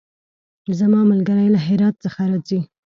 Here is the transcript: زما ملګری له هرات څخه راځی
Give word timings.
زما 0.79 1.01
ملګری 1.11 1.47
له 1.55 1.59
هرات 1.67 1.95
څخه 2.03 2.21
راځی 2.31 2.59